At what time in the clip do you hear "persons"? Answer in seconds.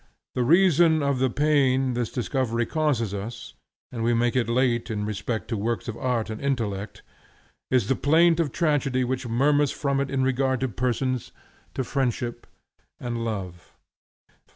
10.69-11.31